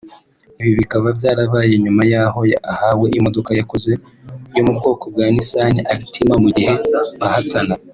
[0.61, 2.39] Ibi bikaba byarabaye nyuma y’aho
[2.73, 3.91] ahawe imodoka yakoze
[4.55, 6.73] yo mu bwoko bwa Nissan Altima mu gihe
[7.19, 7.75] bahatana